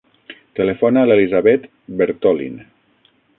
Telefona 0.59 1.03
a 1.05 1.09
l'Elisabeth 1.09 1.67
Bertolin. 2.01 2.57